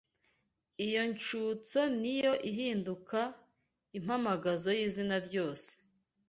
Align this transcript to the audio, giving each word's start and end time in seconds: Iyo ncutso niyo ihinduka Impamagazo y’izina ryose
Iyo 0.85 1.01
ncutso 1.11 1.81
niyo 2.01 2.33
ihinduka 2.49 3.19
Impamagazo 3.97 4.69
y’izina 4.77 5.15
ryose 5.27 5.67